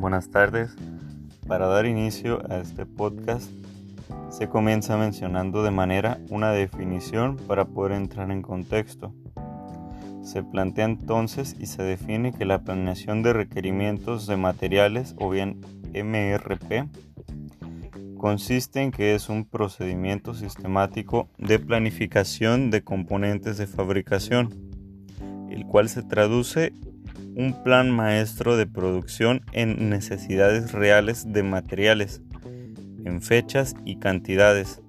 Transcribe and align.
Buenas 0.00 0.30
tardes. 0.30 0.74
Para 1.46 1.66
dar 1.66 1.84
inicio 1.84 2.40
a 2.50 2.56
este 2.56 2.86
podcast, 2.86 3.50
se 4.30 4.48
comienza 4.48 4.96
mencionando 4.96 5.62
de 5.62 5.72
manera 5.72 6.18
una 6.30 6.52
definición 6.52 7.36
para 7.36 7.66
poder 7.66 7.92
entrar 7.92 8.30
en 8.30 8.40
contexto. 8.40 9.12
Se 10.22 10.42
plantea 10.42 10.86
entonces 10.86 11.54
y 11.60 11.66
se 11.66 11.82
define 11.82 12.32
que 12.32 12.46
la 12.46 12.64
planeación 12.64 13.22
de 13.22 13.34
requerimientos 13.34 14.26
de 14.26 14.38
materiales 14.38 15.14
o 15.18 15.28
bien 15.28 15.60
MRP 15.92 16.88
consiste 18.16 18.80
en 18.80 18.92
que 18.92 19.14
es 19.14 19.28
un 19.28 19.44
procedimiento 19.44 20.32
sistemático 20.32 21.28
de 21.36 21.58
planificación 21.58 22.70
de 22.70 22.82
componentes 22.82 23.58
de 23.58 23.66
fabricación, 23.66 24.48
el 25.50 25.66
cual 25.66 25.90
se 25.90 26.02
traduce 26.02 26.72
un 27.36 27.62
plan 27.62 27.90
maestro 27.90 28.56
de 28.56 28.66
producción 28.66 29.42
en 29.52 29.88
necesidades 29.90 30.72
reales 30.72 31.32
de 31.32 31.42
materiales, 31.42 32.20
en 33.04 33.22
fechas 33.22 33.74
y 33.84 33.96
cantidades. 33.96 34.80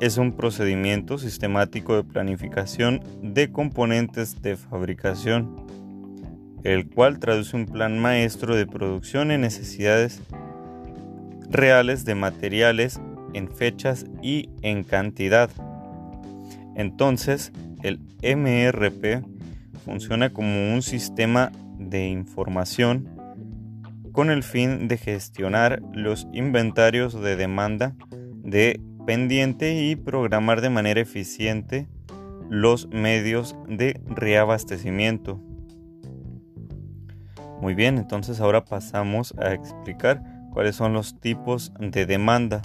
Es 0.00 0.18
un 0.18 0.32
procedimiento 0.32 1.18
sistemático 1.18 1.96
de 1.96 2.04
planificación 2.04 3.00
de 3.22 3.50
componentes 3.52 4.42
de 4.42 4.56
fabricación, 4.56 5.66
el 6.64 6.88
cual 6.88 7.18
traduce 7.18 7.56
un 7.56 7.66
plan 7.66 7.98
maestro 7.98 8.56
de 8.56 8.66
producción 8.66 9.30
en 9.30 9.40
necesidades 9.40 10.20
reales 11.50 12.04
de 12.04 12.14
materiales 12.14 13.00
en 13.34 13.48
fechas 13.48 14.06
y 14.22 14.48
en 14.62 14.84
cantidad. 14.84 15.50
Entonces, 16.76 17.52
el 17.82 18.00
MRP 18.22 19.24
funciona 19.84 20.32
como 20.32 20.72
un 20.72 20.82
sistema 20.82 21.52
de 21.78 22.08
información 22.08 23.08
con 24.12 24.30
el 24.30 24.42
fin 24.42 24.88
de 24.88 24.98
gestionar 24.98 25.82
los 25.94 26.26
inventarios 26.32 27.20
de 27.20 27.36
demanda 27.36 27.94
de 28.42 28.80
pendiente 29.06 29.84
y 29.84 29.96
programar 29.96 30.60
de 30.60 30.70
manera 30.70 31.00
eficiente 31.00 31.88
los 32.50 32.88
medios 32.88 33.56
de 33.66 34.00
reabastecimiento. 34.06 35.40
Muy 37.60 37.74
bien, 37.74 37.96
entonces 37.96 38.40
ahora 38.40 38.64
pasamos 38.64 39.34
a 39.38 39.54
explicar 39.54 40.22
cuáles 40.52 40.76
son 40.76 40.92
los 40.92 41.18
tipos 41.20 41.72
de 41.78 42.06
demanda. 42.06 42.60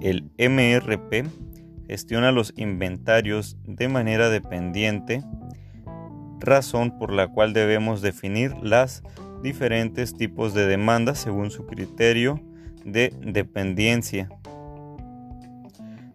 El 0.00 0.30
MRP 0.38 1.28
gestiona 1.86 2.32
los 2.32 2.52
inventarios 2.56 3.56
de 3.64 3.88
manera 3.88 4.30
dependiente 4.30 5.22
razón 6.40 6.98
por 6.98 7.12
la 7.12 7.28
cual 7.28 7.52
debemos 7.52 8.02
definir 8.02 8.54
las 8.62 9.02
diferentes 9.42 10.14
tipos 10.14 10.54
de 10.54 10.66
demandas 10.66 11.18
según 11.18 11.50
su 11.50 11.66
criterio 11.66 12.40
de 12.84 13.12
dependencia. 13.20 14.28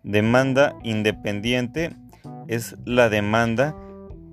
Demanda 0.03 0.76
independiente 0.84 1.92
es 2.48 2.76
la 2.86 3.09
demanda 3.09 3.76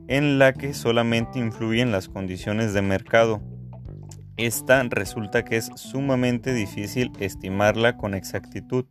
en 0.08 0.38
la 0.38 0.52
que 0.52 0.74
solamente 0.74 1.38
influyen 1.38 1.92
las 1.92 2.08
condiciones 2.08 2.74
de 2.74 2.82
mercado. 2.82 3.40
Esta 4.36 4.82
resulta 4.82 5.44
que 5.44 5.56
es 5.56 5.70
sumamente 5.76 6.52
difícil 6.52 7.12
estimarla 7.20 7.96
con 7.96 8.14
exactitud, 8.14 8.86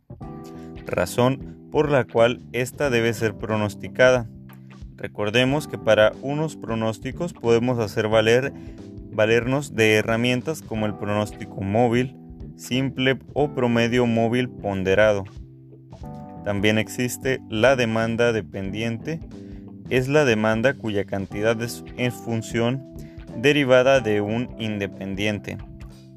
razón 0.86 1.68
por 1.70 1.90
la 1.90 2.04
cual 2.04 2.42
esta 2.52 2.90
debe 2.90 3.12
ser 3.14 3.36
pronosticada. 3.36 4.28
Recordemos 5.02 5.66
que 5.66 5.78
para 5.78 6.12
unos 6.22 6.54
pronósticos 6.54 7.32
podemos 7.32 7.80
hacer 7.80 8.06
valer 8.06 8.52
valernos 9.10 9.74
de 9.74 9.94
herramientas 9.94 10.62
como 10.62 10.86
el 10.86 10.94
pronóstico 10.94 11.60
móvil, 11.60 12.16
simple 12.56 13.18
o 13.34 13.52
promedio 13.52 14.06
móvil 14.06 14.48
ponderado. 14.48 15.24
También 16.44 16.78
existe 16.78 17.40
la 17.50 17.74
demanda 17.74 18.32
dependiente, 18.32 19.18
es 19.90 20.06
la 20.06 20.24
demanda 20.24 20.74
cuya 20.74 21.04
cantidad 21.04 21.60
es 21.60 21.82
en 21.96 22.12
función 22.12 22.94
derivada 23.36 23.98
de 23.98 24.20
un 24.20 24.54
independiente. 24.60 25.58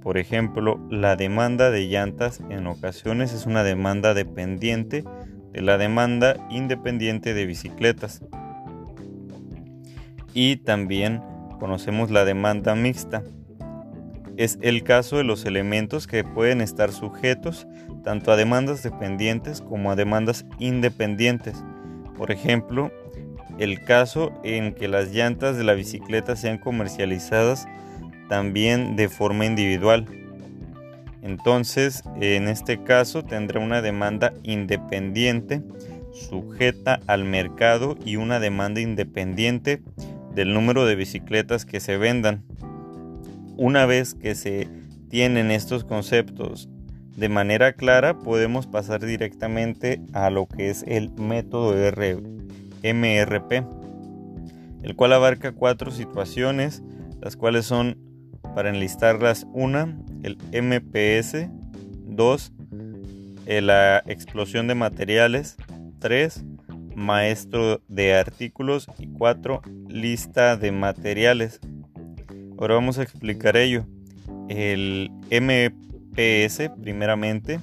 Por 0.03 0.19
ejemplo, 0.19 0.79
la 0.91 1.15
demanda 1.15 1.71
de 1.71 1.87
llantas 1.87 2.39
en 2.51 2.67
ocasiones 2.67 3.33
es 3.33 3.47
una 3.47 3.63
demanda 3.63 4.13
dependiente 4.13 5.03
de 5.53 5.61
la 5.63 5.79
demanda 5.79 6.37
independiente 6.51 7.33
de 7.33 7.47
bicicletas 7.47 8.21
y 10.35 10.57
también 10.57 11.23
conocemos 11.59 12.11
la 12.11 12.25
demanda 12.25 12.75
mixta. 12.75 13.23
Es 14.37 14.59
el 14.61 14.83
caso 14.83 15.17
de 15.17 15.23
los 15.23 15.45
elementos 15.45 16.05
que 16.05 16.25
pueden 16.25 16.59
estar 16.61 16.91
sujetos 16.91 17.65
tanto 18.03 18.31
a 18.31 18.35
demandas 18.35 18.83
dependientes 18.83 19.61
como 19.61 19.89
a 19.89 19.95
demandas 19.95 20.45
independientes. 20.59 21.63
Por 22.17 22.31
ejemplo, 22.31 22.91
el 23.57 23.81
caso 23.81 24.33
en 24.43 24.73
que 24.73 24.89
las 24.89 25.11
llantas 25.11 25.57
de 25.57 25.63
la 25.63 25.73
bicicleta 25.73 26.35
sean 26.35 26.57
comercializadas 26.57 27.65
también 28.27 28.97
de 28.97 29.07
forma 29.07 29.45
individual. 29.45 30.05
Entonces, 31.21 32.03
en 32.19 32.49
este 32.49 32.83
caso 32.83 33.23
tendrá 33.23 33.61
una 33.61 33.81
demanda 33.81 34.33
independiente 34.43 35.63
sujeta 36.11 36.99
al 37.07 37.23
mercado 37.23 37.97
y 38.05 38.17
una 38.17 38.39
demanda 38.39 38.81
independiente 38.81 39.81
del 40.35 40.53
número 40.53 40.85
de 40.85 40.95
bicicletas 40.95 41.65
que 41.65 41.79
se 41.79 41.97
vendan. 41.97 42.43
Una 43.57 43.85
vez 43.85 44.13
que 44.13 44.35
se 44.35 44.67
tienen 45.09 45.49
estos 45.49 45.85
conceptos 45.85 46.69
de 47.15 47.29
manera 47.29 47.73
clara, 47.73 48.19
podemos 48.19 48.67
pasar 48.67 49.05
directamente 49.05 50.01
a 50.13 50.29
lo 50.29 50.47
que 50.47 50.69
es 50.69 50.83
el 50.85 51.11
método 51.11 51.73
MRP, 52.83 53.63
el 54.83 54.95
cual 54.95 55.13
abarca 55.13 55.53
cuatro 55.53 55.91
situaciones, 55.91 56.83
las 57.21 57.37
cuales 57.37 57.65
son, 57.65 57.97
para 58.53 58.69
enlistarlas, 58.69 59.47
una, 59.53 59.97
el 60.23 60.37
MPS, 60.51 61.47
dos, 62.05 62.51
eh, 63.45 63.61
la 63.61 64.03
explosión 64.05 64.67
de 64.67 64.75
materiales, 64.75 65.55
tres, 65.99 66.43
maestro 66.95 67.81
de 67.87 68.15
artículos 68.15 68.87
y 68.97 69.07
4 69.07 69.61
lista 69.87 70.57
de 70.57 70.71
materiales. 70.71 71.59
Ahora 72.57 72.75
vamos 72.75 72.97
a 72.97 73.03
explicar 73.03 73.57
ello. 73.57 73.85
El 74.49 75.11
MPS 75.29 76.71
primeramente, 76.81 77.59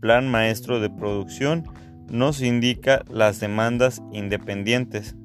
plan 0.00 0.30
maestro 0.30 0.80
de 0.80 0.90
producción, 0.90 1.64
nos 2.08 2.42
indica 2.42 3.04
las 3.10 3.40
demandas 3.40 4.02
independientes. 4.12 5.16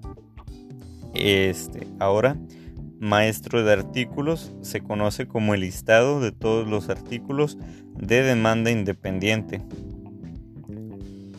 Este, 1.14 1.88
ahora, 2.00 2.38
maestro 3.00 3.64
de 3.64 3.74
artículos 3.74 4.54
se 4.62 4.82
conoce 4.82 5.28
como 5.28 5.54
el 5.54 5.62
listado 5.62 6.22
de 6.22 6.32
todos 6.32 6.68
los 6.68 6.90
artículos 6.90 7.58
de 7.96 8.24
demanda 8.24 8.72
independiente. 8.72 9.62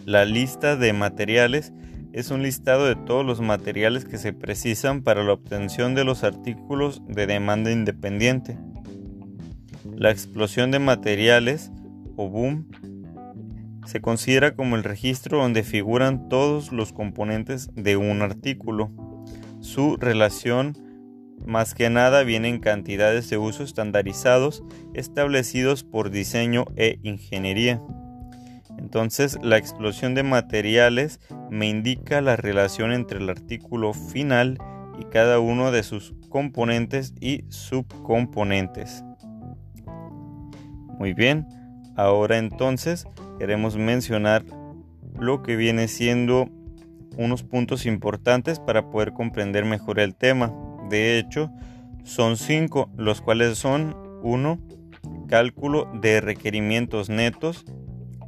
La 0.04 0.24
lista 0.24 0.76
de 0.76 0.92
materiales 0.92 1.72
es 2.12 2.30
un 2.30 2.42
listado 2.42 2.86
de 2.86 2.96
todos 2.96 3.24
los 3.24 3.40
materiales 3.40 4.04
que 4.04 4.18
se 4.18 4.32
precisan 4.32 5.02
para 5.02 5.24
la 5.24 5.32
obtención 5.32 5.94
de 5.94 6.04
los 6.04 6.24
artículos 6.24 7.02
de 7.06 7.26
demanda 7.26 7.70
independiente. 7.70 8.58
La 9.96 10.10
explosión 10.10 10.70
de 10.70 10.78
materiales 10.78 11.70
o 12.16 12.28
boom 12.28 12.68
se 13.86 14.00
considera 14.00 14.54
como 14.54 14.76
el 14.76 14.84
registro 14.84 15.38
donde 15.38 15.62
figuran 15.62 16.28
todos 16.28 16.72
los 16.72 16.92
componentes 16.92 17.70
de 17.74 17.96
un 17.96 18.22
artículo. 18.22 18.90
Su 19.60 19.96
relación 19.96 20.76
más 21.46 21.74
que 21.74 21.88
nada 21.88 22.22
viene 22.22 22.48
en 22.48 22.58
cantidades 22.58 23.30
de 23.30 23.38
uso 23.38 23.62
estandarizados 23.62 24.62
establecidos 24.94 25.84
por 25.84 26.10
diseño 26.10 26.66
e 26.76 26.98
ingeniería. 27.02 27.80
Entonces 28.78 29.38
la 29.42 29.56
explosión 29.56 30.14
de 30.14 30.22
materiales 30.22 31.20
me 31.50 31.68
indica 31.68 32.20
la 32.20 32.36
relación 32.36 32.92
entre 32.92 33.18
el 33.18 33.28
artículo 33.30 33.92
final 33.94 34.58
y 34.98 35.04
cada 35.04 35.38
uno 35.38 35.70
de 35.70 35.82
sus 35.82 36.14
componentes 36.28 37.14
y 37.20 37.44
subcomponentes. 37.48 39.04
Muy 40.98 41.12
bien, 41.12 41.46
ahora 41.96 42.38
entonces 42.38 43.06
queremos 43.38 43.76
mencionar 43.76 44.44
lo 45.18 45.42
que 45.42 45.56
viene 45.56 45.88
siendo 45.88 46.48
unos 47.16 47.42
puntos 47.42 47.86
importantes 47.86 48.60
para 48.60 48.90
poder 48.90 49.12
comprender 49.12 49.64
mejor 49.64 49.98
el 49.98 50.14
tema. 50.14 50.54
De 50.88 51.18
hecho, 51.18 51.50
son 52.04 52.36
cinco, 52.36 52.90
los 52.96 53.20
cuales 53.20 53.58
son 53.58 53.96
1. 54.22 54.58
Cálculo 55.28 55.90
de 56.00 56.20
requerimientos 56.20 57.08
netos. 57.10 57.64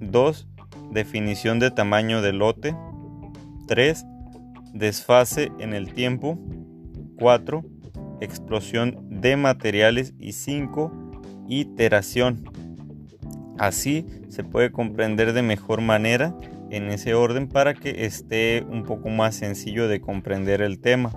2. 0.00 0.48
Definición 0.90 1.58
de 1.58 1.70
tamaño 1.70 2.20
de 2.20 2.32
lote. 2.32 2.76
3. 3.70 4.04
Desfase 4.74 5.52
en 5.60 5.74
el 5.74 5.94
tiempo. 5.94 6.36
4. 7.20 7.64
Explosión 8.20 9.06
de 9.08 9.36
materiales 9.36 10.12
y 10.18 10.32
5 10.32 11.46
iteración. 11.48 12.44
Así 13.58 14.06
se 14.28 14.42
puede 14.42 14.72
comprender 14.72 15.32
de 15.32 15.42
mejor 15.42 15.82
manera 15.82 16.36
en 16.70 16.90
ese 16.90 17.14
orden 17.14 17.48
para 17.48 17.74
que 17.74 18.04
esté 18.06 18.64
un 18.68 18.82
poco 18.82 19.08
más 19.08 19.36
sencillo 19.36 19.86
de 19.86 20.00
comprender 20.00 20.62
el 20.62 20.80
tema. 20.80 21.12